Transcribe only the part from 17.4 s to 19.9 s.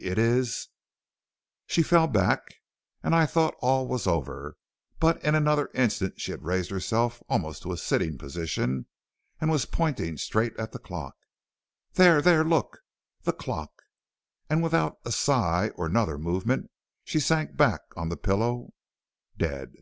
back on the pillow, dead."